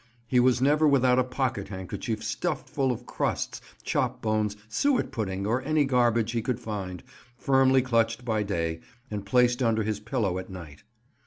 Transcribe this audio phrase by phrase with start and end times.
[0.25, 5.45] He was never without a pocket handkerchief stuffed full of crusts, chop bones, suet pudding,
[5.45, 7.03] or any garbage he could find,
[7.37, 8.79] firmly clutched by day,
[9.11, 10.81] and placed under his pillow at night.